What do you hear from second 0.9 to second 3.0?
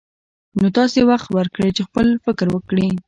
وخت ورکړئ چې خپل فکر وکړي.